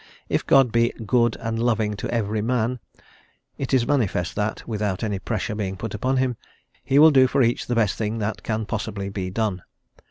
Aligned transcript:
If 0.29 0.43
God 0.47 0.71
be 0.71 0.91
"good 1.05 1.35
and 1.39 1.59
loving 1.59 1.93
to 1.97 2.09
every 2.11 2.41
man," 2.41 2.79
it 3.59 3.71
is 3.71 3.85
manifest 3.85 4.33
that, 4.33 4.67
without 4.67 5.03
any 5.03 5.19
pressure 5.19 5.53
being 5.53 5.77
put 5.77 5.93
upon 5.93 6.17
him, 6.17 6.37
he 6.83 6.97
will 6.97 7.11
do 7.11 7.27
for 7.27 7.43
each 7.43 7.67
the 7.67 7.75
best 7.75 7.99
thing 7.99 8.17
that 8.17 8.41
can 8.41 8.65
possibly 8.65 9.09
be 9.09 9.29
done. 9.29 9.61